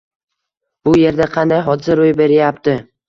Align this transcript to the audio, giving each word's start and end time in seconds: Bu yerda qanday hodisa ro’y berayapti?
Bu 0.87 0.93
yerda 1.01 1.27
qanday 1.35 1.61
hodisa 1.67 1.99
ro’y 2.01 2.17
berayapti? 2.23 2.75